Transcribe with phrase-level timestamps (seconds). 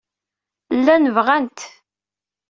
[0.77, 1.59] Llan bɣan-t.